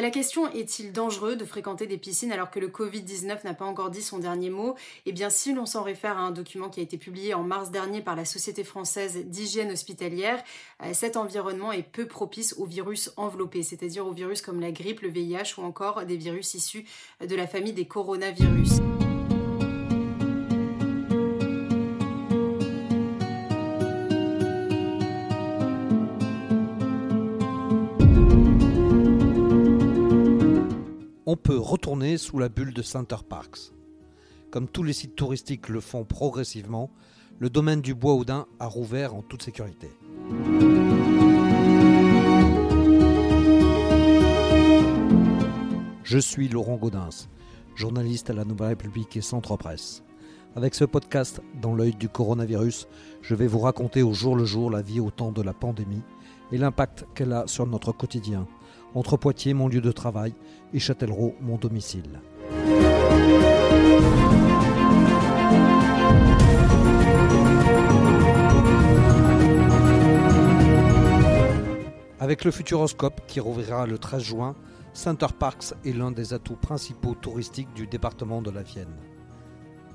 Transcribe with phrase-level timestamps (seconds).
[0.00, 3.90] La question est-il dangereux de fréquenter des piscines alors que le Covid-19 n'a pas encore
[3.90, 4.74] dit son dernier mot?
[5.04, 7.70] Eh bien, si l'on s'en réfère à un document qui a été publié en mars
[7.70, 10.42] dernier par la Société française d'hygiène hospitalière,
[10.82, 15.02] euh, cet environnement est peu propice aux virus enveloppés, c'est-à-dire aux virus comme la grippe,
[15.02, 16.86] le VIH ou encore des virus issus
[17.20, 18.80] de la famille des coronavirus.
[31.40, 33.72] Peut retourner sous la bulle de Center Parks.
[34.50, 36.90] Comme tous les sites touristiques le font progressivement,
[37.38, 39.88] le domaine du Bois Audin a rouvert en toute sécurité.
[46.04, 47.28] Je suis Laurent Gaudens,
[47.74, 50.02] journaliste à la Nouvelle République et Centre Presse.
[50.56, 52.88] Avec ce podcast dans l'œil du coronavirus,
[53.22, 56.02] je vais vous raconter au jour le jour la vie au temps de la pandémie
[56.50, 58.48] et l'impact qu'elle a sur notre quotidien,
[58.94, 60.34] entre Poitiers, mon lieu de travail,
[60.72, 62.20] et Châtellerault, mon domicile.
[72.18, 74.54] Avec le Futuroscope qui rouvrira le 13 juin,
[74.92, 78.94] Center Parks est l'un des atouts principaux touristiques du département de la Vienne.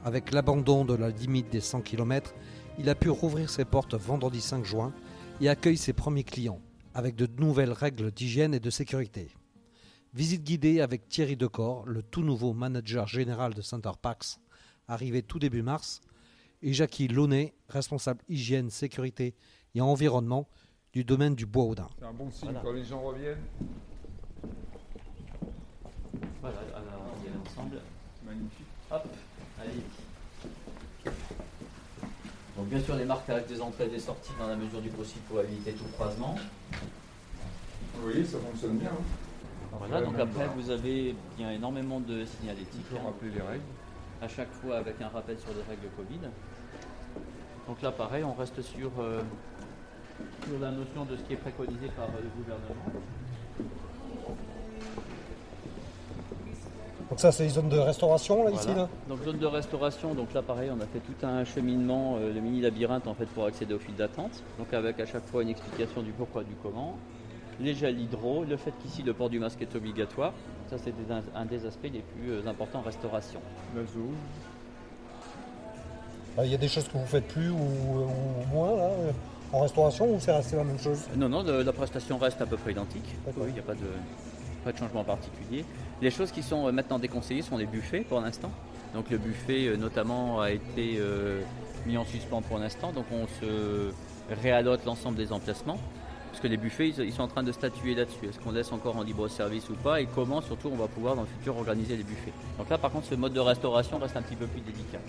[0.04, 2.34] Avec l'abandon de la limite des 100 km,
[2.78, 4.94] il a pu rouvrir ses portes vendredi 5 juin
[5.42, 6.60] et accueille ses premiers clients
[6.96, 9.30] avec de nouvelles règles d'hygiène et de sécurité.
[10.14, 14.40] Visite guidée avec Thierry Decor, le tout nouveau manager général de Center Parks,
[14.88, 16.00] arrivé tout début mars,
[16.62, 19.36] et Jackie Launay, responsable hygiène, sécurité
[19.76, 20.48] et environnement
[20.94, 21.90] du domaine du bois Audin.
[22.00, 23.44] C'est un bon signe quand les gens reviennent.
[26.40, 27.82] Voilà, alors on y est ensemble.
[28.26, 28.68] Magnifique.
[28.90, 29.06] Hop,
[29.60, 29.82] allez.
[32.58, 35.22] Donc bien sûr les marquages des entrées et des sorties dans la mesure du possible
[35.28, 36.36] pour éviter tout croisement.
[38.04, 38.90] Oui, ça fonctionne bien.
[38.92, 39.78] hein.
[39.78, 42.86] Voilà, donc après vous avez bien énormément de signalétiques.
[42.92, 43.64] Il faut rappeler les règles.
[44.22, 46.30] à chaque fois avec un rappel sur les règles Covid.
[47.68, 49.22] Donc là, pareil, on reste sur, euh,
[50.48, 53.02] sur la notion de ce qui est préconisé par euh, le gouvernement.
[57.16, 58.58] Donc ça c'est les zones de restauration là Voilà.
[58.58, 62.18] ici là Donc zone de restauration, donc là pareil, on a fait tout un cheminement,
[62.20, 64.44] euh, le mini labyrinthe en fait pour accéder aux files d'attente.
[64.60, 66.98] Donc avec à chaque fois une explication du pourquoi, du comment.
[67.62, 70.34] Les gels hydro, le fait qu'ici le port du masque est obligatoire.
[70.70, 73.40] Ça c'est un, un des aspects les plus euh, importants en restauration.
[73.78, 74.10] La zoo.
[76.36, 79.12] Bah, Il y a des choses que vous faites plus ou, ou moins là euh,
[79.54, 81.00] en restauration ou c'est resté la même chose?
[81.16, 83.16] Non, non, le- la prestation reste à peu près identique.
[83.26, 83.44] D'accord.
[83.46, 83.88] Oui, il n'y a pas de,
[84.66, 85.64] pas de changement particulier.
[86.02, 88.52] Les choses qui sont euh, maintenant déconseillées sont les buffets pour l'instant.
[88.94, 91.42] Donc le buffet euh, notamment a été euh,
[91.86, 92.92] mis en suspens pour l'instant.
[92.92, 93.92] Donc on se
[94.42, 95.78] réallote l'ensemble des emplacements.
[96.32, 98.26] Parce que les buffets, ils, ils sont en train de statuer là-dessus.
[98.28, 100.02] Est-ce qu'on laisse encore en libre service ou pas?
[100.02, 102.34] Et comment surtout on va pouvoir dans le futur organiser les buffets?
[102.58, 105.00] Donc là par contre ce mode de restauration reste un petit peu plus délicat.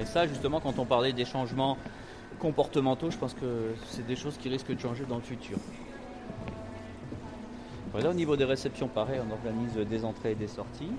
[0.00, 1.76] Et ça justement quand on parlait des changements
[2.40, 5.58] comportementaux, je pense que c'est des choses qui risquent de changer dans le futur.
[7.92, 10.90] Voilà, au niveau des réceptions, pareil, on organise des entrées et des sorties.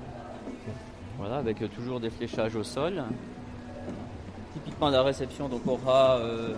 [1.18, 3.04] Voilà, avec toujours des fléchages au sol.
[4.54, 6.54] Typiquement, la réception, donc aura, euh,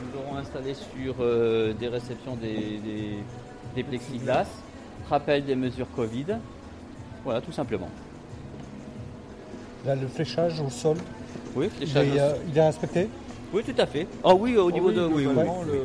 [0.00, 3.18] nous aurons installé sur euh, des réceptions des, des,
[3.76, 4.46] des plexiglas,
[5.08, 6.26] rappel des mesures Covid.
[7.24, 7.88] Voilà, tout simplement.
[9.84, 10.96] Là le fléchage au sol,
[11.54, 12.08] Oui, il fléchage.
[12.08, 13.08] au est, euh, il est respecté?
[13.52, 14.08] Oui, tout à fait.
[14.24, 15.06] Oh oui, au niveau oui, de.
[15.06, 15.34] Oui, oui.
[15.66, 15.80] le,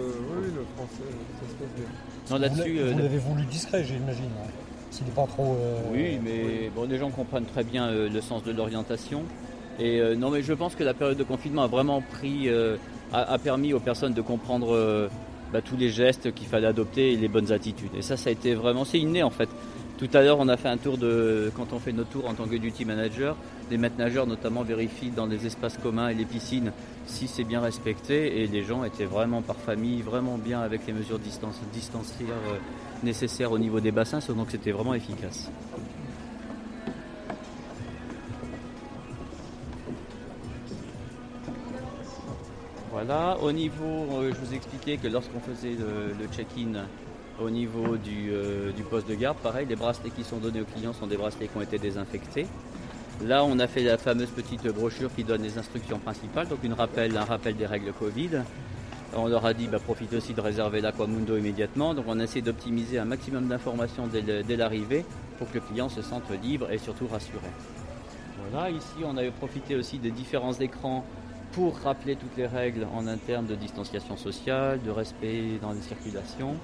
[2.29, 2.79] Non, Vous là-dessus.
[2.79, 4.25] euh, Vous l'avez voulu discret j'imagine.
[4.43, 4.47] hein.
[4.91, 5.55] S'il n'est pas trop...
[5.59, 9.23] euh, Oui, mais bon, les gens comprennent très bien euh, le sens de l'orientation.
[9.79, 12.75] Et euh, non, mais je pense que la période de confinement a vraiment pris, euh,
[13.13, 15.07] a, a permis aux personnes de comprendre euh,
[15.53, 17.91] bah, tous les gestes qu'il fallait adopter et les bonnes attitudes.
[17.97, 19.49] Et ça, ça a été vraiment, c'est inné en fait.
[20.01, 22.33] Tout à l'heure, on a fait un tour de, quand on fait nos tours en
[22.33, 23.37] tant que duty manager,
[23.69, 26.71] les maîtres nageurs notamment vérifient dans les espaces communs et les piscines
[27.05, 28.41] si c'est bien respecté.
[28.41, 32.57] Et les gens étaient vraiment par famille, vraiment bien avec les mesures distancières euh,
[33.03, 35.51] nécessaires au niveau des bassins, donc c'était vraiment efficace.
[42.91, 46.87] Voilà, au niveau, euh, je vous expliquais que lorsqu'on faisait le check-in
[47.41, 50.65] au niveau du, euh, du poste de garde, pareil, les bracelets qui sont donnés aux
[50.65, 52.47] clients sont des bracelets qui ont été désinfectés.
[53.23, 56.75] Là, on a fait la fameuse petite brochure qui donne les instructions principales, donc un
[56.75, 58.41] rappel des règles Covid.
[59.15, 61.93] On leur a dit, bah, profitez aussi de réserver l'Aquamundo immédiatement.
[61.93, 65.05] Donc, on a essayé d'optimiser un maximum d'informations dès l'arrivée
[65.37, 67.47] pour que le client se sente libre et surtout rassuré.
[68.49, 71.03] Voilà, ici, on avait profité aussi des différents écrans
[71.51, 76.55] pour rappeler toutes les règles en interne de distanciation sociale, de respect dans les circulations.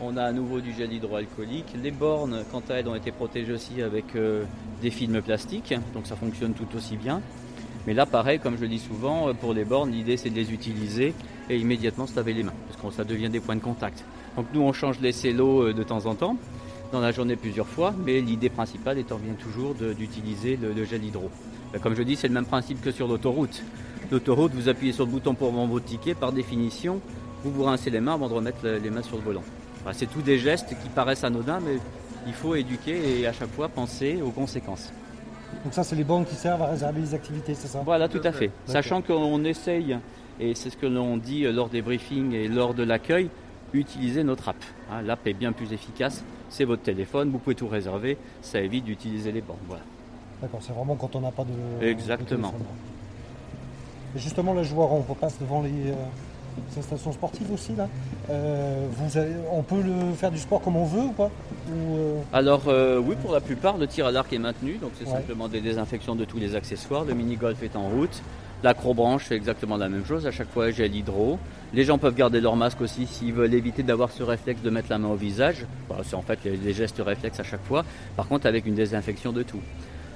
[0.00, 1.72] On a à nouveau du gel hydroalcoolique.
[1.82, 4.44] Les bornes, quant à elles, ont été protégées aussi avec euh,
[4.82, 7.22] des films plastiques, donc ça fonctionne tout aussi bien.
[7.86, 10.34] Mais là, pareil, comme je le dis souvent, euh, pour les bornes, l'idée c'est de
[10.34, 11.14] les utiliser
[11.48, 14.04] et immédiatement se laver les mains, parce que ça devient des points de contact.
[14.36, 16.36] Donc nous, on change les cellos euh, de temps en temps,
[16.92, 21.30] dans la journée plusieurs fois, mais l'idée principale étant bien toujours d'utiliser le, gel hydro.
[21.72, 23.62] Ben, comme je dis, c'est le même principe que sur l'autoroute.
[24.10, 27.00] L'autoroute, vous appuyez sur le bouton pour vendre votre ticket, par définition,
[27.42, 29.42] vous vous rincez les mains avant de remettre les mains sur le volant.
[29.92, 31.78] C'est tous des gestes qui paraissent anodins, mais
[32.26, 34.92] il faut éduquer et à chaque fois penser aux conséquences.
[35.64, 37.82] Donc ça, c'est les bornes qui servent à réserver les activités, c'est ça?
[37.84, 38.50] Voilà, tout à fait.
[38.66, 39.96] Sachant qu'on essaye,
[40.40, 43.30] et c'est ce que l'on dit lors des briefings et lors de l'accueil,
[43.72, 44.56] utiliser notre app.
[44.90, 48.84] Hein, l'app est bien plus efficace, c'est votre téléphone, vous pouvez tout réserver, ça évite
[48.84, 49.58] d'utiliser les bornes.
[49.68, 49.82] Voilà.
[50.42, 51.86] D'accord, c'est vraiment quand on n'a pas de...
[51.86, 52.52] Exactement.
[54.14, 55.70] et justement, là, je vois, on passe devant les...
[56.58, 57.88] Euh, stations sportives aussi là.
[58.30, 61.30] Euh, vous avez, on peut le faire du sport comme on veut ou pas
[61.68, 62.20] ou euh...
[62.32, 65.12] Alors euh, oui, pour la plupart, le tir à l'arc est maintenu, donc c'est ouais.
[65.12, 67.04] simplement des désinfections de tous les accessoires.
[67.04, 68.22] Le mini golf est en route.
[68.62, 70.26] L'acrobranche, c'est exactement la même chose.
[70.26, 71.38] À chaque fois, j'ai l'hydro.
[71.74, 74.88] Les gens peuvent garder leur masque aussi s'ils veulent éviter d'avoir ce réflexe de mettre
[74.90, 75.66] la main au visage.
[75.88, 77.84] Bah, c'est en fait des gestes réflexes à chaque fois.
[78.16, 79.60] Par contre, avec une désinfection de tout.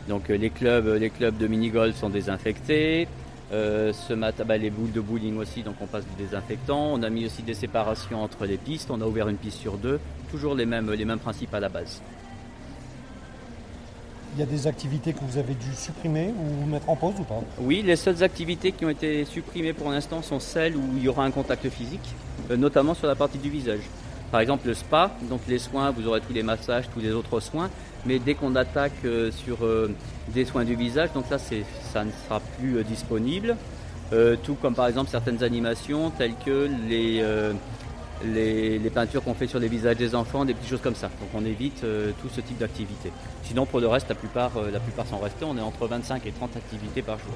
[0.09, 3.07] Donc les clubs, les clubs de mini golf sont désinfectés.
[3.52, 6.93] Euh, ce matin, bah, les boules de bowling aussi, donc on passe du désinfectant.
[6.93, 8.91] On a mis aussi des séparations entre les pistes.
[8.91, 9.99] On a ouvert une piste sur deux.
[10.31, 12.00] Toujours les mêmes, les mêmes principes à la base.
[14.37, 17.25] Il y a des activités que vous avez dû supprimer ou mettre en pause ou
[17.25, 17.43] pas?
[17.58, 21.08] Oui, les seules activités qui ont été supprimées pour l'instant sont celles où il y
[21.08, 22.14] aura un contact physique,
[22.49, 23.82] euh, notamment sur la partie du visage.
[24.31, 27.41] Par exemple, le spa, donc les soins, vous aurez tous les massages, tous les autres
[27.41, 27.69] soins,
[28.06, 29.93] mais dès qu'on attaque euh, sur euh,
[30.29, 33.56] des soins du visage, donc là, ça ne sera plus euh, disponible.
[34.43, 37.25] Tout comme par exemple certaines animations telles que les,
[38.25, 41.06] les, les, peintures qu'on fait sur les visages des enfants, des petites choses comme ça.
[41.06, 41.82] Donc on évite
[42.21, 43.12] tout ce type d'activité.
[43.44, 45.44] Sinon, pour le reste, la plupart, la plupart sont restés.
[45.44, 47.35] On est entre 25 et 30 activités par jour.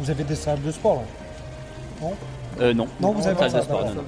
[0.00, 2.08] Vous avez des salles de sport là?
[2.58, 2.72] Non?
[2.72, 2.88] Non.
[2.98, 3.84] Non, vous avez pas ça, de sport.
[3.84, 4.04] Non, non.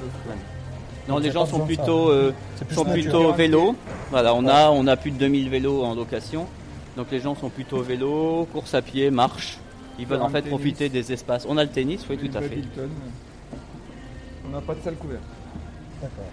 [1.08, 2.32] Non, les gens sont plutôt, euh,
[2.66, 3.74] plus sont plutôt vélo.
[4.10, 6.46] Voilà, on a, on a plus de 2000 vélos en location.
[6.96, 9.58] Donc les gens sont plutôt vélo, course à pied, marche.
[9.98, 10.50] Ils veulent en fait tennis.
[10.50, 11.46] profiter des espaces.
[11.48, 12.58] On a le tennis, oui, tout à fait.
[14.46, 15.22] On n'a pas de salle couverte.
[16.00, 16.24] D'accord.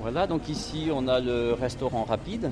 [0.00, 2.50] Voilà, donc ici on a le restaurant rapide.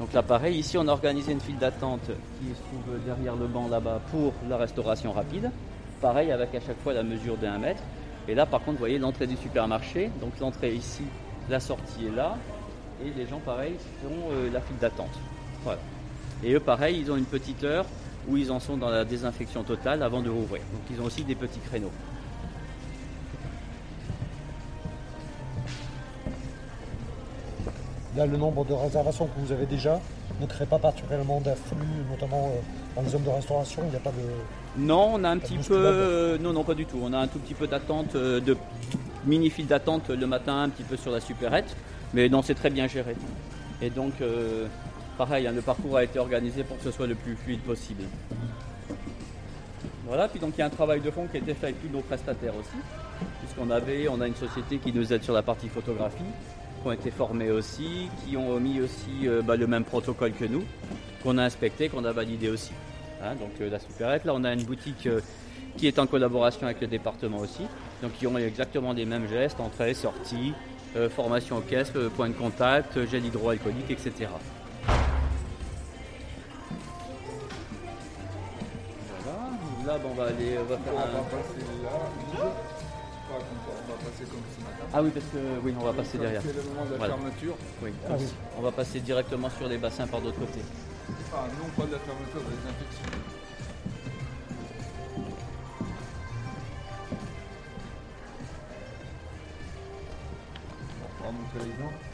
[0.00, 3.46] Donc là pareil, ici on a organisé une file d'attente qui se trouve derrière le
[3.46, 5.50] banc là-bas pour la restauration rapide.
[6.00, 7.82] Pareil avec à chaque fois la mesure de 1 mètre.
[8.28, 10.10] Et là par contre vous voyez l'entrée du supermarché.
[10.20, 11.04] Donc l'entrée ici,
[11.48, 12.36] la sortie est là.
[13.04, 15.18] Et les gens pareil font euh, la file d'attente.
[16.42, 17.86] Et eux pareil, ils ont une petite heure
[18.28, 20.62] où ils en sont dans la désinfection totale avant de rouvrir.
[20.72, 21.92] Donc ils ont aussi des petits créneaux.
[28.20, 29.98] Là, le nombre de réservations que vous avez déjà
[30.42, 31.78] ne crée pas particulièrement d'afflux,
[32.10, 32.60] notamment euh,
[32.94, 33.80] dans les zones de restauration.
[33.86, 34.82] Il n'y a pas de.
[34.82, 35.72] Non, on a un petit peu.
[35.74, 36.98] euh, non, non, pas du tout.
[37.02, 38.58] On a un tout petit peu d'attente, euh, de
[39.24, 41.74] mini file d'attente le matin, un petit peu sur la supérette.
[42.12, 43.16] Mais non, c'est très bien géré.
[43.80, 44.66] Et donc, euh,
[45.16, 48.02] pareil, hein, le parcours a été organisé pour que ce soit le plus fluide possible.
[50.06, 51.80] Voilà, puis donc il y a un travail de fond qui a été fait avec
[51.80, 52.76] tous nos prestataires aussi.
[53.38, 56.24] Puisqu'on avait, on a une société qui nous aide sur la partie photographie,
[56.80, 60.44] qui ont été formés aussi, qui ont mis aussi euh, bah, le même protocole que
[60.44, 60.64] nous,
[61.22, 62.72] qu'on a inspecté, qu'on a validé aussi.
[63.22, 65.20] Hein, donc euh, la supérette, là on a une boutique euh,
[65.76, 67.66] qui est en collaboration avec le département aussi,
[68.02, 70.52] donc qui ont exactement les mêmes gestes, entrée, sortie,
[71.14, 74.28] formation aux caisses, point de contact, gel hydroalcoolique, etc.
[79.22, 80.76] Voilà, là on va aller, on va.
[83.30, 84.84] Pas comme ça, On va passer comme ce matin.
[84.92, 86.42] Ah oui, parce que oui, on va passer Comme derrière.
[86.44, 87.14] C'est le moment de la Voilà.
[87.14, 87.54] fermeture.
[87.82, 87.92] Oui.
[88.08, 88.26] Ah oui.
[88.58, 90.60] On va passer directement sur les bassins par d'autre côté.
[91.32, 93.06] Ah, non pas de la fermeture, de la désinfection.
[101.20, 102.09] On va montrer l'exemple.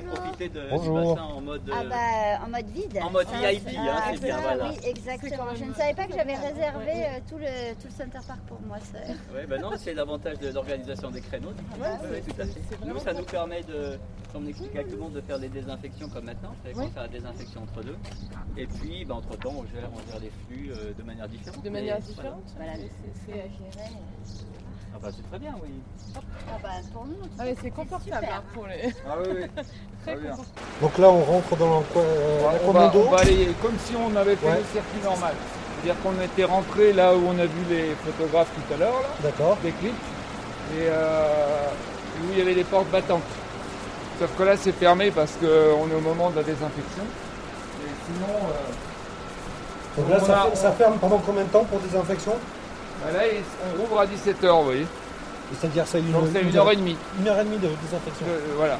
[0.00, 0.94] Vous avez profité de, du Bonjour.
[1.14, 2.98] bassin en mode, Ah euh, bah en mode vide.
[3.02, 4.68] en mode Ah, VIP, hein, c'est bien, voilà.
[4.70, 5.54] Oui, exactement.
[5.54, 8.60] Je ne savais pas que j'avais réservé euh, tout, le, tout le Center Park pour
[8.62, 8.76] moi.
[9.34, 11.52] Ouais, ben non, c'est l'avantage de l'organisation des créneaux.
[11.80, 12.60] Ouais, Oui, tout à fait.
[12.86, 13.98] Nous, ça nous permet de,
[14.32, 16.54] comme on explique à tout le monde, de faire des désinfections comme maintenant.
[16.64, 17.96] C'est qu'on fait la désinfection entre deux.
[18.56, 21.62] Et puis, ben, entre temps, on gère, on gère les flux euh, de manière différente.
[21.64, 23.90] De manière différente Voilà, c'est à gérer.
[24.94, 25.68] Ah bah, c'est très bien, oui.
[26.16, 27.16] Ah bah pour nous.
[27.38, 28.92] Ah mais c'est confortable hein, pour les.
[29.08, 29.64] Ah oui, oui.
[30.06, 30.36] Très bien.
[30.80, 33.04] Donc là, on rentre dans la, euh, on, va, Commando.
[33.06, 34.58] on va aller comme si on avait fait Ouais.
[34.58, 35.34] le circuit normal.
[35.82, 39.08] C'est-à-dire qu'on était rentré là où on a vu les photographes tout à l'heure, là,
[39.22, 39.56] D'accord.
[39.62, 39.92] des clips.
[40.74, 41.66] Et, euh,
[42.22, 43.22] où il y avait des portes battantes.
[44.18, 47.02] Sauf que là, c'est fermé parce qu'on est au moment de la désinfection.
[47.82, 51.78] Et sinon, euh, Donc là, On ça, a- ça ferme pendant combien de temps pour
[51.80, 52.32] désinfection?
[53.12, 53.42] Là, il-
[53.76, 54.86] on rouvre à 17h, vous voyez.
[55.58, 56.96] C'est-à-dire c'est une, Donc c'est une heure et demie.
[57.18, 58.26] une heure et demie de désinfection.
[58.28, 58.78] Euh, voilà.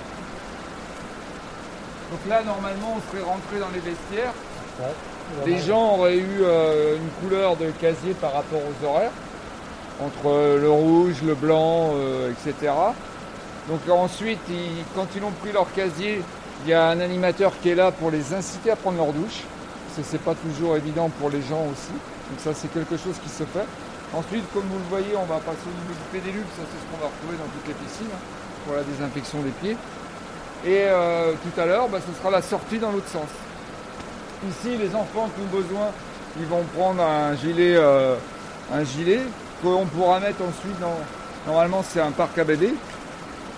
[2.10, 4.32] Donc là, normalement, on serait rentré dans les vestiaires.
[4.80, 5.46] Ouais.
[5.46, 9.10] Les gens auraient eu euh, une couleur de casier par rapport aux horaires,
[10.00, 12.72] entre euh, le rouge, le blanc, euh, etc.
[13.68, 16.22] Donc ensuite, ils- quand ils ont pris leur casier,
[16.64, 19.42] il y a un animateur qui est là pour les inciter à prendre leur douche.
[19.96, 21.92] Ce n'est pas toujours évident pour les gens aussi.
[22.30, 23.66] Donc ça, c'est quelque chose qui se fait.
[24.14, 26.44] Ensuite, comme vous le voyez, on va passer au niveau du pédélux.
[26.56, 28.24] Ça, c'est ce qu'on va retrouver dans toutes les piscines hein,
[28.64, 29.76] pour la désinfection des pieds.
[30.64, 33.28] Et euh, tout à l'heure, bah, ce sera la sortie dans l'autre sens.
[34.48, 35.88] Ici, les enfants qui ont besoin,
[36.38, 38.16] ils vont prendre un gilet, euh,
[38.72, 39.20] un gilet
[39.62, 40.96] qu'on pourra mettre ensuite dans.
[41.46, 42.74] Normalement, c'est un parc à bébés.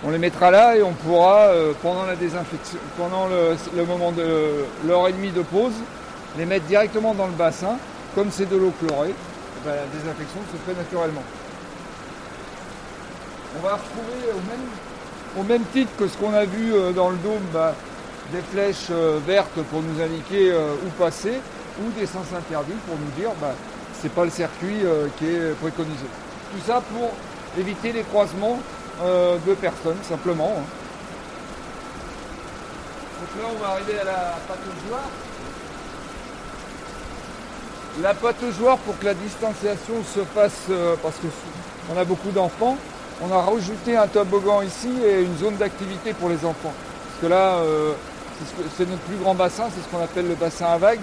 [0.03, 4.65] On les mettra là et on pourra, euh, pendant la désinfection, pendant le, moment de
[4.85, 5.73] l'heure et demie de pause,
[6.37, 7.77] les mettre directement dans le bassin.
[8.15, 9.13] Comme c'est de l'eau chlorée,
[9.65, 11.23] ben, la désinfection se fait naturellement.
[13.57, 14.31] On va retrouver
[15.37, 17.75] au même, titre que ce qu'on a vu euh, dans le dôme, bah,
[18.31, 21.39] des flèches euh, vertes pour nous indiquer euh, où passer,
[21.81, 23.53] ou des sens interdits pour nous dire bah,
[24.01, 24.81] c'est pas le circuit
[25.17, 26.05] qui est préconisé.
[26.51, 27.11] Tout ça pour
[27.55, 28.57] éviter les croisements
[28.99, 30.55] de personnes, simplement.
[30.57, 30.63] hein.
[33.19, 35.09] Donc là, on va arriver à la pataugeoire.
[37.99, 42.77] La pataugeoire, pour que la distanciation se fasse, euh, parce qu'on a beaucoup d'enfants,
[43.21, 46.71] on a rajouté un toboggan ici et une zone d'activité pour les enfants.
[46.71, 47.91] Parce que là, euh,
[48.77, 51.01] c'est notre plus grand bassin, c'est ce qu'on appelle le bassin à vagues.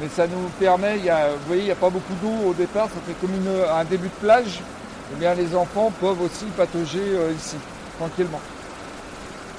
[0.00, 3.00] Mais ça nous permet, vous voyez, il n'y a pas beaucoup d'eau au départ, ça
[3.04, 3.34] fait comme
[3.76, 4.60] un début de plage.
[5.12, 7.56] Eh bien, les enfants peuvent aussi patauger euh, ici,
[7.98, 8.40] tranquillement.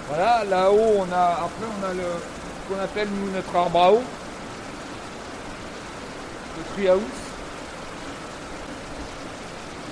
[0.08, 4.02] Voilà, là-haut, après, on a ce qu'on appelle, nous, notre arbre à eau.
[6.60, 7.02] Le treehouse.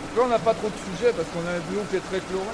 [0.03, 2.07] Donc là, on n'a pas trop de sujet parce qu'on a un bouillon qui est
[2.09, 2.45] très chloré.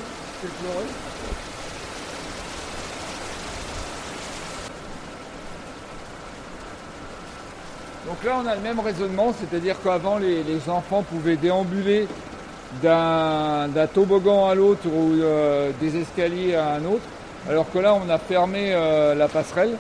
[8.06, 12.08] Donc là, on a le même raisonnement, c'est-à-dire qu'avant, les, enfants pouvaient déambuler
[12.82, 17.04] d'un d'un toboggan à l'autre ou euh, des escaliers à un autre,
[17.50, 19.78] alors que là, on a fermé euh, la passerelle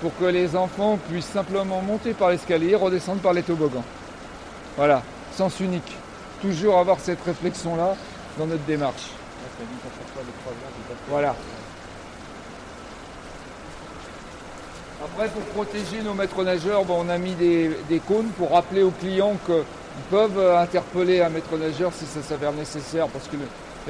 [0.00, 3.84] pour que les enfants puissent simplement monter par l'escalier, redescendre par les toboggans.
[4.76, 5.02] Voilà,
[5.32, 5.96] sens unique.
[6.40, 7.94] Toujours avoir cette réflexion-là
[8.38, 9.10] dans notre démarche.
[11.08, 11.34] Voilà.
[15.04, 18.90] Après, pour protéger nos maîtres nageurs, on a mis des, des cônes pour rappeler aux
[18.90, 19.64] clients qu'ils
[20.10, 23.40] peuvent interpeller un maître nageur si ça s'avère nécessaire parce qu'il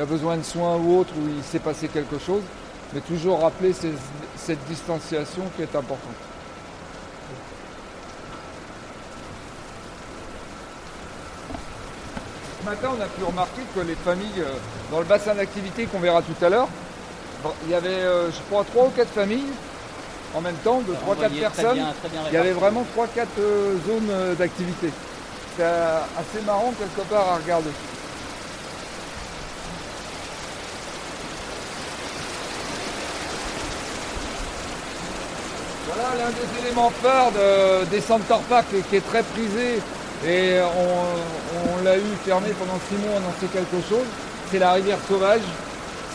[0.01, 2.43] a besoin de soins ou autre, ou il s'est passé quelque chose.
[2.93, 3.93] Mais toujours rappeler ces-
[4.37, 6.15] cette distanciation qui est importante.
[12.61, 14.53] Ce matin, on a pu remarquer que les familles, euh,
[14.91, 16.69] dans le bassin d'activité qu'on verra tout à l'heure,
[17.65, 19.47] il y avait, euh, je crois, trois ou quatre familles
[20.35, 21.75] en même temps, de Vous trois, quatre voyez très personnes.
[21.79, 23.29] bien- très bien Il y avait vraiment 3-4
[23.87, 24.91] zones euh, d'activité.
[25.57, 27.71] C'est assez marrant quelque part à regarder.
[35.93, 38.01] Voilà l'un des éléments phares de- des
[38.49, 39.81] Park et qui est très prisé
[40.27, 44.07] et on, on l'a eu fermé pendant 6 mois, on en sait quelque chose.
[44.51, 45.41] C'est la rivière sauvage.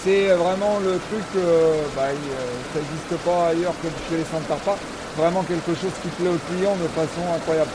[0.03, 4.27] C'est vraiment le truc, euh, bah, il, euh, ça n'existe pas ailleurs que chez les
[4.31, 4.77] Center Park.
[5.17, 7.71] Vraiment quelque chose qui plaît aux clients de façon incroyable.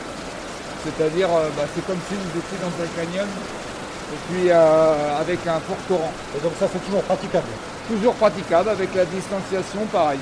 [0.85, 5.39] C'est-à-dire, euh, bah, c'est comme si vous étiez dans un canyon et puis euh, avec
[5.45, 6.13] un fort torrent.
[6.37, 7.51] Et donc ça c'est toujours praticable.
[7.89, 10.19] Toujours praticable avec la distanciation, pareil.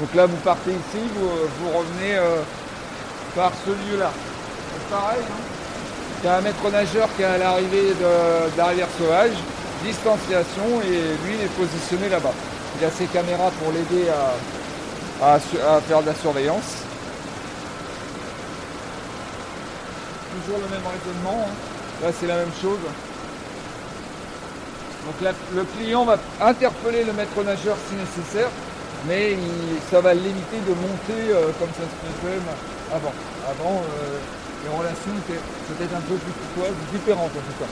[0.00, 2.36] Donc là, vous partez ici, vous, vous revenez euh,
[3.34, 4.06] par ce lieu-là.
[4.12, 5.42] Donc pareil, hein.
[6.22, 9.32] il y a un maître nageur qui est à l'arrivée de, de la rivière sauvage,
[9.84, 12.32] distanciation, et lui il est positionné là-bas.
[12.80, 14.06] Il a ses caméras pour l'aider
[15.20, 15.38] à,
[15.80, 16.84] faire de la surveillance.
[20.44, 21.44] Toujours le même raisonnement.
[21.48, 21.54] hein.
[22.04, 22.78] Là, c'est la même chose.
[25.06, 28.48] Donc la- le client va interpeller le maître nageur si nécessaire,
[29.06, 32.40] mais il- ça va l'éviter de monter euh, comme ça se faisait
[32.92, 33.14] avant.
[33.48, 34.18] Avant, euh,
[34.64, 35.40] les relations étaient
[35.70, 37.70] peut-être un peu plus courtoises, différentes en tout cas.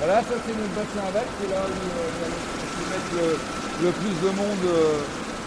[0.00, 3.86] Voilà, ça c'est notre bassin à vagues, c'est là où euh, on peut mettre le,
[3.86, 4.64] le plus de monde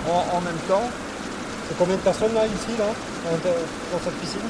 [0.09, 0.87] en, en même temps.
[1.67, 2.85] C'est combien de personnes là ici là
[3.25, 4.47] dans cette piscine?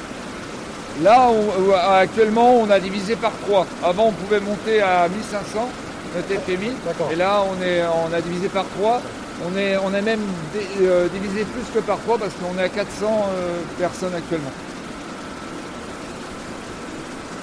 [1.02, 3.66] Là, on- actuellement, on a divisé par 3.
[3.84, 5.68] Avant, on pouvait monter à 1500
[6.14, 6.72] notre FMI.
[7.12, 9.02] Et là, on, est, on a divisé par 3.
[9.44, 10.20] On, est, on a même
[10.54, 12.86] dé- euh, divisé plus que par 3 parce qu'on est à 400
[13.34, 14.50] euh, personnes actuellement.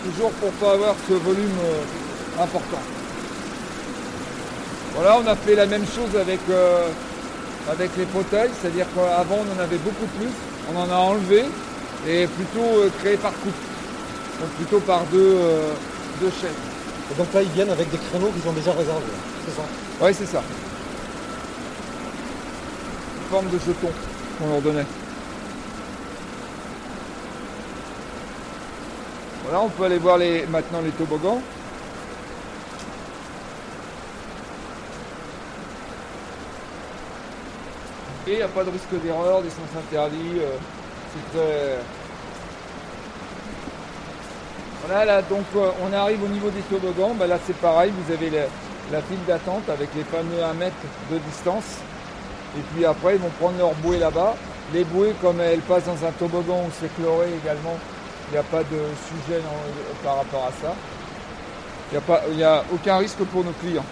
[0.04, 2.82] Toujours pour pas avoir ce volume euh, important.
[4.96, 6.40] Voilà, on a fait la même chose avec,
[7.72, 10.30] avec les fauteuils, c'est-à-dire qu'avant on en avait beaucoup plus,
[10.72, 11.46] on en a enlevé
[12.08, 13.58] et plutôt créé par couple.
[14.40, 15.36] Donc plutôt par deux,
[16.22, 16.52] deux chaises.
[17.12, 19.02] Et donc là, ils viennent avec des créneaux qu'ils ont déjà réservés.
[19.48, 19.64] C'est ça?
[20.02, 20.44] Oui, c'est ça.
[23.42, 23.90] De jeton
[24.38, 24.86] qu'on leur donnait.
[29.44, 31.42] Voilà, on peut aller voir les, maintenant les toboggans.
[38.28, 40.40] Et il n'y a pas de risque d'erreur, des sens interdits.
[41.36, 41.80] euh.
[44.86, 47.16] Voilà, là, donc euh, on arrive au niveau des toboggans.
[47.16, 48.44] Bah, là, c'est pareil, vous avez la,
[48.92, 50.76] la file d'attente avec les fameux 1 mètre
[51.12, 51.80] de distance.
[52.58, 54.36] Et puis après, ils vont prendre leur bouée là-bas.
[54.74, 57.78] Les bouées, comme elles passent dans un toboggan où c'est chloré également,
[58.30, 60.74] il n'y a pas de sujet dans- par rapport à ça.
[61.92, 63.86] Il n'y a, pas- il y a aucun risque pour nos clients.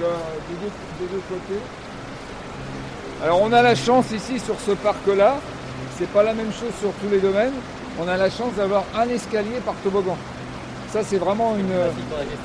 [0.00, 0.14] Donc, euh,
[0.48, 1.60] des, deux, des deux côtés.
[3.22, 5.36] Alors on a la chance ici sur ce parc-là,
[5.98, 7.52] c'est pas la même chose sur tous les domaines.
[8.00, 10.16] On a la chance d'avoir un escalier par toboggan.
[10.92, 11.72] Ça c'est vraiment une,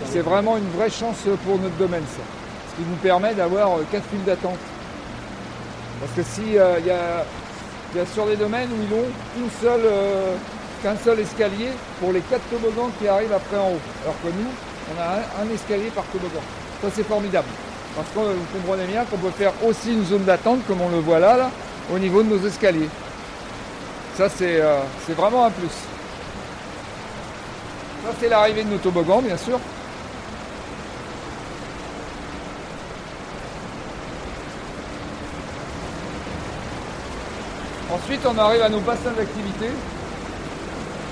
[0.05, 2.21] c'est vraiment une vraie chance pour notre domaine ça.
[2.77, 4.59] Qui nous permet d'avoir euh, quatre files d'attente.
[5.99, 10.35] Parce que si euh, il y, a, sur des domaines où ils ont euh,
[10.83, 11.69] qu'un seul escalier
[11.99, 13.81] pour les quatre toboggans qui arrivent après en haut.
[14.03, 14.49] Alors que nous,
[14.93, 16.41] on a un, escalier par toboggan.
[16.81, 17.47] Ça c'est formidable.
[17.95, 20.99] Parce que vous comprenez bien qu'on peut faire aussi une zone d'attente comme on le
[20.99, 21.49] voit là,
[21.91, 22.89] au niveau de nos escaliers.
[24.15, 25.67] Ça c'est euh, c'est vraiment un plus.
[28.05, 29.59] Ça c'est l'arrivée de nos toboggans bien sûr.
[38.07, 39.65] Ensuite, on arrive à nos bassins d'activité.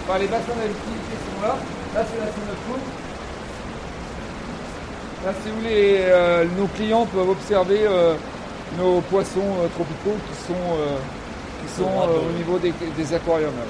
[0.07, 1.57] Enfin, les bassins d'activité sont là.
[1.93, 2.79] Là, c'est la scène de poule.
[5.25, 8.13] Là, c'est où les, euh, nos clients peuvent observer euh,
[8.79, 10.95] nos poissons euh, tropicaux qui sont, euh,
[11.67, 13.51] qui sont au niveau des, des aquariums.
[13.57, 13.65] là.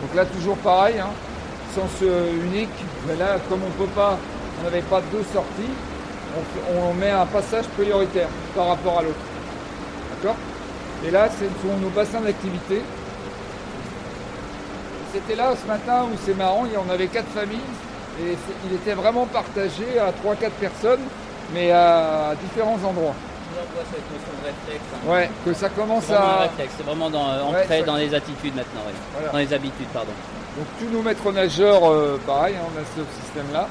[0.00, 1.10] Donc là, toujours pareil, hein,
[1.74, 2.72] sens unique.
[3.06, 4.16] Mais là, comme on peut pas,
[4.60, 5.74] on n'avait pas deux sorties,
[6.74, 9.14] on met un passage prioritaire par rapport à l'autre.
[10.14, 10.36] D'accord?
[11.06, 12.80] Et là, ce sont nos bassins d'activité.
[15.12, 17.58] C'était là ce matin où c'est marrant, il y en avait quatre familles
[18.20, 18.36] et
[18.66, 21.02] il était vraiment partagé à 3-4 personnes,
[21.52, 23.14] mais à différents endroits.
[25.06, 25.12] On hein.
[25.12, 26.48] Ouais, que ça commence à.
[26.58, 28.80] c'est vraiment dans, euh, ancré dans les attitudes maintenant.
[29.12, 29.30] Voilà.
[29.30, 30.12] dans les habitudes, pardon.
[30.56, 33.68] Donc tous nos maîtres nageurs, euh, pareil, hein, on a ce système-là.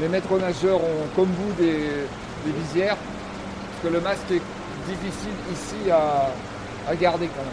[0.00, 1.88] Les maîtres nageurs ont, comme vous, des,
[2.46, 4.42] des visières, parce que le masque est
[4.86, 6.30] difficile ici à,
[6.88, 7.52] à garder quand même.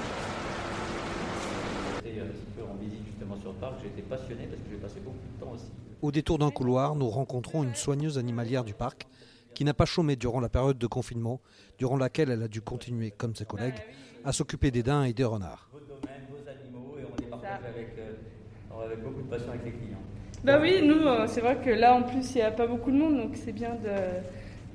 [2.06, 4.70] J'étais un petit peu en visite justement sur le parc, j'ai été passionné parce que
[4.70, 5.72] j'ai passé beaucoup de temps aussi.
[6.02, 9.08] Au détour d'un couloir, nous rencontrons une soigneuse animalière du parc
[9.54, 11.40] qui n'a pas chômé durant la période de confinement,
[11.78, 13.80] durant laquelle elle a dû continuer, comme ses collègues,
[14.26, 15.70] à s'occuper des daims et des renards.
[15.72, 19.66] Vos domaines, vos animaux, et on les partage avec, euh, avec beaucoup de passion avec
[19.66, 20.00] les clients.
[20.44, 22.92] Bah oui, nous, euh, c'est vrai que là, en plus, il n'y a pas beaucoup
[22.92, 23.90] de monde, donc c'est bien de,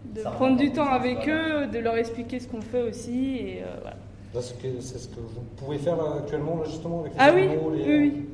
[0.04, 1.64] de Ça prendre du temps avec voilà.
[1.64, 3.36] eux, de leur expliquer ce qu'on fait aussi.
[3.36, 3.96] Et, euh, voilà.
[4.34, 7.42] Là, c'est que- c'est ce que vous pouvez faire actuellement, justement, avec les Ah oui,
[7.42, 8.24] animaux, les- oui, oui.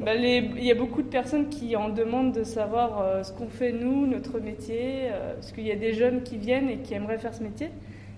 [0.00, 3.32] Bah, les- Il y a beaucoup de personnes qui en demandent de savoir euh, ce
[3.32, 6.78] qu'on fait nous, notre métier, euh, parce qu'il y a des jeunes qui viennent et
[6.78, 7.68] qui aimeraient faire ce métier.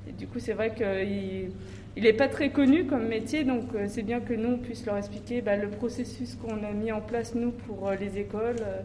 [0.08, 4.02] Et du coup, c'est vrai qu'il n'est pas très connu comme métier, donc euh, c'est
[4.02, 7.34] bien que nous, on puisse leur expliquer bah, le processus qu'on a mis en place,
[7.34, 8.80] nous, pour euh, les écoles, euh,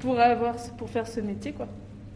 [0.00, 1.52] pour, avoir, pour faire ce métier.
[1.52, 1.66] quoi.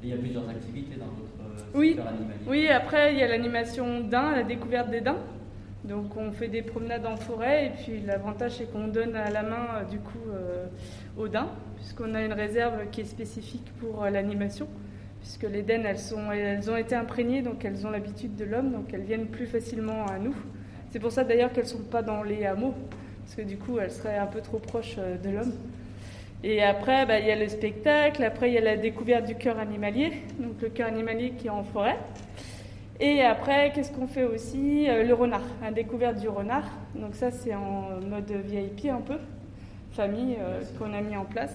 [0.02, 1.88] Et il y a plusieurs activités dans votre euh, Oui.
[1.88, 2.34] secteur animalier.
[2.48, 5.18] Oui, après, il y a l'animation daims, la découverte des daims.
[5.84, 7.66] Donc, on fait des promenades en forêt.
[7.66, 10.66] Et puis, l'avantage, c'est qu'on donne à la main, euh, du coup, euh,
[11.18, 14.66] aux daims, puisqu'on a une réserve qui est spécifique pour euh, l'animation.
[15.20, 18.72] Puisque les daines, elles, sont, elles ont été imprégnées, donc elles ont l'habitude de l'homme,
[18.72, 20.34] donc elles viennent plus facilement à nous.
[20.90, 22.74] C'est pour ça, d'ailleurs, qu'elles ne sont pas dans les hameaux,
[23.22, 25.52] parce que du coup, elles seraient un peu trop proches euh, de l'homme.
[26.42, 29.34] Et après, bah, il y a le spectacle, après, il y a la découverte du
[29.34, 31.98] cœur animalier, donc le cœur animalier qui est en forêt.
[32.98, 34.88] Et après, qu'est-ce qu'on fait aussi?
[34.88, 36.64] Euh, Le renard, la découverte du renard.
[36.94, 39.18] Donc ça, c'est en mode VIP un peu,
[39.92, 41.54] famille euh, qu'on a mis en place.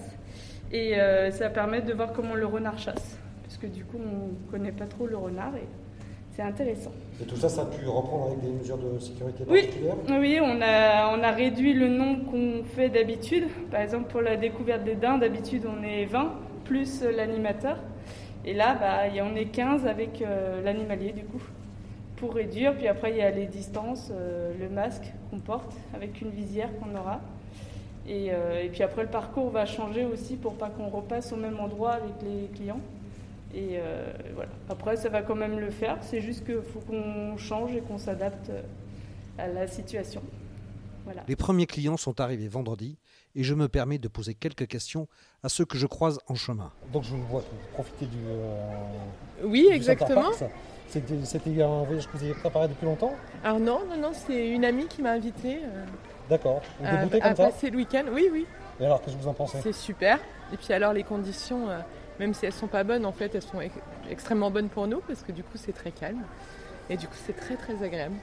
[0.72, 3.18] Et euh, ça permet de voir comment le renard chasse.
[3.42, 5.54] Parce que du coup, on ne connaît pas trop le renard.
[5.56, 5.66] Et
[6.36, 6.92] c'est intéressant.
[7.20, 9.62] Et tout ça, ça a pu reprendre avec des mesures de sécurité Oui.
[9.62, 13.44] particulières Oui, on a, on a réduit le nombre qu'on fait d'habitude.
[13.70, 16.32] Par exemple, pour la découverte des daims, d'habitude on est 20
[16.64, 17.78] plus l'animateur.
[18.44, 21.40] Et là, bah, on est 15 avec euh, l'animalier du coup,
[22.16, 22.76] pour réduire.
[22.76, 26.68] Puis après, il y a les distances, euh, le masque qu'on porte avec une visière
[26.78, 27.20] qu'on aura.
[28.06, 31.36] Et, euh, et puis après, le parcours va changer aussi pour pas qu'on repasse au
[31.36, 32.80] même endroit avec les clients.
[33.54, 34.50] Et euh, voilà.
[34.68, 35.98] Après, ça va quand même le faire.
[36.02, 38.62] C'est juste qu'il faut qu'on change et qu'on s'adapte euh,
[39.38, 40.22] à la situation.
[41.04, 41.22] Voilà.
[41.28, 42.98] Les premiers clients sont arrivés vendredi
[43.36, 45.06] et je me permets de poser quelques questions
[45.44, 46.72] à ceux que je croise en chemin.
[46.92, 48.16] Donc je vous vois profitez du.
[48.26, 48.64] euh,
[49.44, 50.30] Oui, du exactement.
[50.88, 53.12] C'était un voyage que vous avez préparé depuis longtemps?
[53.44, 55.84] Alors non, non, non, c'est une amie qui m'a invité euh,
[56.28, 56.60] D'accord.
[56.80, 57.44] Vous à, déboutez à comme ça?
[57.50, 58.04] passer le week-end.
[58.12, 58.46] Oui, oui,
[58.80, 59.58] Et alors, qu'est-ce que vous en pensez?
[59.62, 60.18] C'est super.
[60.52, 61.78] Et puis alors les conditions, euh,
[62.20, 63.74] même si elles sont pas bonnes, en fait, elles sont ex-
[64.10, 66.22] extrêmement bonnes pour nous parce que du coup c'est très calme.
[66.88, 68.14] Et du coup c'est très très agréable.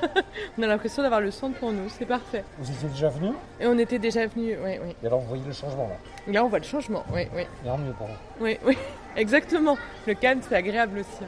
[0.58, 2.42] on a l'impression d'avoir le centre pour nous, c'est parfait.
[2.58, 3.30] Vous étiez déjà venu
[3.60, 4.96] Et on était déjà venus, oui, oui.
[5.02, 6.32] Et alors, vous voyez le changement là?
[6.32, 7.44] Là on voit le changement, oui, oui.
[7.62, 8.12] Il y a un mieux pour vous.
[8.40, 8.76] Oui, oui,
[9.16, 9.76] exactement.
[10.06, 11.24] Le calme c'est agréable aussi.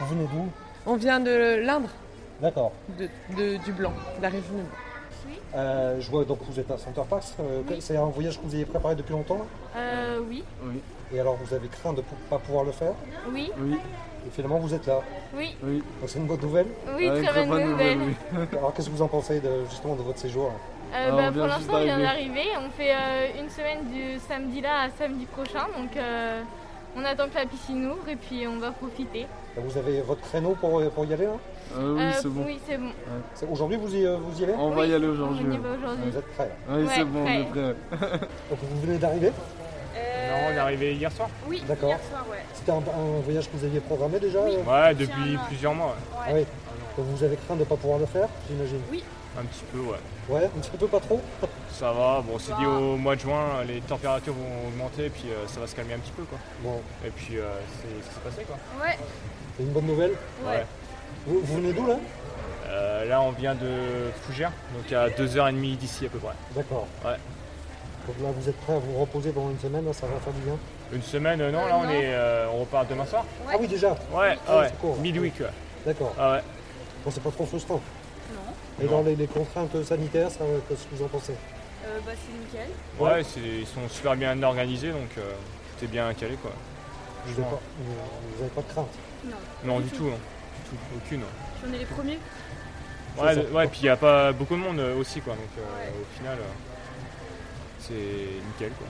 [0.00, 0.46] Vous venez d'où?
[0.86, 1.90] On vient de l'Indre,
[2.40, 2.72] D'accord.
[2.98, 3.06] de,
[3.36, 5.36] de- du Blanc, de la région du Blanc.
[5.54, 7.24] Euh, je vois donc vous êtes à Center Parks.
[7.40, 9.44] Euh, C'est un voyage que vous avez préparé depuis longtemps là?
[9.76, 10.42] Euh, oui.
[11.12, 12.92] Et alors, vous avez craint de ne pas pouvoir le faire?
[13.32, 13.50] Oui.
[14.26, 15.00] Et finalement, vous êtes là?
[15.36, 15.56] Oui.
[15.62, 16.66] Donc, c'est une bonne nouvelle.
[16.96, 17.98] Oui, très, bonne nouvelle.
[18.52, 20.52] Alors, qu'est-ce que vous en pensez de, justement de votre séjour?
[20.94, 22.44] Euh, bah, pour l'instant, on vient d'arriver.
[22.58, 25.66] On fait euh, une semaine du samedi là à samedi prochain.
[25.76, 26.42] Donc, euh,
[26.96, 29.26] on attend que la piscine ouvre et puis on va profiter.
[29.56, 31.32] Vous avez votre créneau pour, pour y aller là?
[31.76, 32.44] Euh, oui, Euh, c'est bon.
[32.46, 33.52] Oui, c'est bon.
[33.52, 34.54] Aujourd'hui, vous y, euh, vous y allez?
[34.58, 35.46] On va y Oui, aller aujourd'hui.
[35.48, 36.10] On y va aujourd'hui.
[36.10, 37.40] Vous êtes prêts là Oui, Ouais, c'est bon, on prêt.
[37.40, 37.74] est prêt.
[38.50, 39.30] Donc, vous venez d'arriver?
[40.30, 41.28] Non, on est arrivé hier soir.
[41.48, 41.88] Oui, D'accord.
[41.90, 42.38] hier soir, ouais.
[42.54, 44.56] C'était un, un voyage que vous aviez programmé déjà Oui.
[44.66, 45.88] euh Ouais, Depuis un plusieurs mois.
[45.88, 46.24] ouais.
[46.26, 46.46] Ah oui.
[46.96, 48.80] Donc, vous avez craint de ne pas pouvoir le faire, j'imagine
[49.38, 49.98] Un petit peu, ouais.
[50.28, 51.20] Ouais, un petit peu pas trop
[51.72, 52.20] Ça va.
[52.26, 55.60] Bon, on s'est dit au mois de juin, les températures vont augmenter, puis euh, ça
[55.60, 56.38] va se calmer un petit peu, quoi.
[56.62, 57.44] Bon, Et puis, euh,
[57.80, 58.56] c'est ce qui s'est passé, quoi.
[58.84, 58.98] Ouais.
[59.56, 60.12] c'est une bonne nouvelle.
[60.44, 60.66] Ouais.
[61.26, 61.96] Vous, vous venez d'où là?
[62.68, 66.34] Euh, là, on vient de Fougères, donc à 2h30 d'ici à peu près.
[66.54, 66.86] D'accord.
[67.04, 67.16] Ouais.
[68.06, 70.32] Donc là, vous êtes prêts à vous reposer pendant une semaine, là, ça va faire
[70.32, 70.56] du bien
[70.92, 71.90] Une semaine, euh, non, Euh, là, on, non.
[71.90, 73.24] est, euh, on repart demain soir.
[73.48, 74.66] Ah oui, déjà Ouais, Ah, ouais.
[74.68, 74.96] c'est court.
[74.98, 75.46] Midweek, ouais.
[75.86, 76.14] D'accord.
[76.18, 76.42] Ah ouais.
[77.04, 77.80] Bon, c'est pas trop frustrant.
[78.32, 78.40] Non.
[78.82, 78.90] Et Non.
[78.98, 81.34] dans les, les contraintes sanitaires, ça, qu'est-ce que vous en pensez
[81.86, 82.70] Euh, bah, c'est nickel.
[82.98, 85.32] Ouais, c'est- ils sont super bien organisés, donc euh,
[85.78, 86.52] tout est bien calé, quoi.
[87.26, 87.92] Vous n'avez pas, vous-
[88.36, 88.88] vous avez pas de crainte
[89.24, 89.36] Non.
[89.64, 89.96] Non, Du du tout.
[90.04, 90.18] tout, hein.
[90.54, 91.22] Du tout, aucune.
[91.68, 92.18] On est les premiers.
[93.18, 95.34] Ouais, ouais, puis il n'y a pas beaucoup de monde euh, aussi, quoi.
[95.34, 96.42] Donc euh, au final, euh,
[97.80, 97.94] c'est
[98.46, 98.86] nickel, quoi.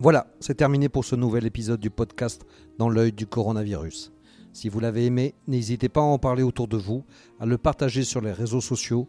[0.00, 2.44] Voilà, c'est terminé pour ce nouvel épisode du podcast
[2.78, 4.12] Dans l'œil du coronavirus.
[4.52, 7.04] Si vous l'avez aimé, n'hésitez pas à en parler autour de vous,
[7.40, 9.08] à le partager sur les réseaux sociaux,